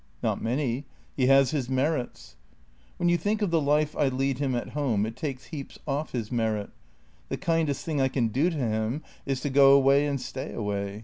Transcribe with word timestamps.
"Not 0.23 0.41
many. 0.41 0.85
He 1.15 1.27
has 1.27 1.51
his 1.51 1.69
merits."" 1.69 2.35
When 2.97 3.07
you 3.07 3.17
think 3.19 3.43
of 3.43 3.51
the 3.51 3.61
life 3.61 3.95
I 3.95 4.07
lead 4.07 4.39
him 4.39 4.55
at 4.55 4.69
home 4.69 5.05
it 5.05 5.15
takes 5.15 5.45
heaps 5.53 5.77
off 5.87 6.11
his 6.13 6.31
merit. 6.31 6.71
The 7.29 7.37
kindest 7.37 7.85
thing 7.85 8.01
I 8.01 8.07
can 8.07 8.29
do 8.29 8.49
to 8.49 8.57
him 8.57 9.03
is 9.27 9.41
to 9.41 9.51
go 9.51 9.73
away 9.73 10.07
and 10.07 10.19
stay 10.19 10.53
away. 10.53 10.99